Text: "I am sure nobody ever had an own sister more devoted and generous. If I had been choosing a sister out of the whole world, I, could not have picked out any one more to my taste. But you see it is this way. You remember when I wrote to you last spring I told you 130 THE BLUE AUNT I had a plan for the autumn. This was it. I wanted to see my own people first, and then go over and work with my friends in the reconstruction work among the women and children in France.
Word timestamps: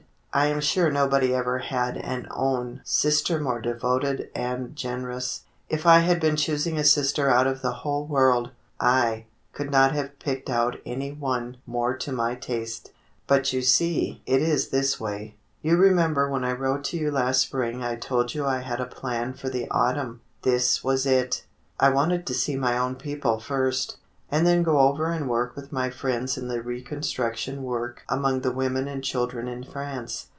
"I 0.33 0.45
am 0.47 0.61
sure 0.61 0.89
nobody 0.89 1.35
ever 1.35 1.57
had 1.57 1.97
an 1.97 2.25
own 2.31 2.79
sister 2.85 3.37
more 3.37 3.59
devoted 3.59 4.29
and 4.33 4.73
generous. 4.77 5.41
If 5.67 5.85
I 5.85 5.99
had 5.99 6.21
been 6.21 6.37
choosing 6.37 6.77
a 6.77 6.85
sister 6.85 7.29
out 7.29 7.47
of 7.47 7.61
the 7.61 7.73
whole 7.83 8.05
world, 8.05 8.51
I, 8.79 9.25
could 9.51 9.69
not 9.69 9.91
have 9.91 10.17
picked 10.19 10.49
out 10.49 10.77
any 10.85 11.11
one 11.11 11.57
more 11.67 11.97
to 11.97 12.13
my 12.13 12.35
taste. 12.35 12.91
But 13.27 13.51
you 13.51 13.61
see 13.61 14.21
it 14.25 14.41
is 14.41 14.69
this 14.69 15.01
way. 15.01 15.35
You 15.61 15.75
remember 15.75 16.29
when 16.29 16.45
I 16.45 16.53
wrote 16.53 16.85
to 16.85 16.97
you 16.97 17.11
last 17.11 17.41
spring 17.41 17.83
I 17.83 17.97
told 17.97 18.33
you 18.33 18.43
130 18.43 18.45
THE 18.45 18.45
BLUE 18.45 18.45
AUNT 18.45 18.65
I 18.65 18.69
had 18.69 18.79
a 18.79 18.85
plan 19.25 19.33
for 19.33 19.49
the 19.49 19.69
autumn. 19.69 20.21
This 20.43 20.81
was 20.81 21.05
it. 21.05 21.43
I 21.77 21.89
wanted 21.89 22.25
to 22.27 22.33
see 22.33 22.55
my 22.55 22.77
own 22.77 22.95
people 22.95 23.41
first, 23.41 23.97
and 24.33 24.47
then 24.47 24.63
go 24.63 24.79
over 24.79 25.07
and 25.11 25.27
work 25.27 25.57
with 25.57 25.73
my 25.73 25.89
friends 25.89 26.37
in 26.37 26.47
the 26.47 26.61
reconstruction 26.61 27.61
work 27.63 28.01
among 28.07 28.39
the 28.39 28.51
women 28.53 28.87
and 28.87 29.03
children 29.03 29.49
in 29.49 29.61
France. 29.61 30.27